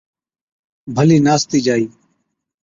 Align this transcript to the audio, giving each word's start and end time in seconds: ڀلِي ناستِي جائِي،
ڀلِي 0.95 1.17
ناستِي 1.25 1.59
جائِي، 1.65 1.85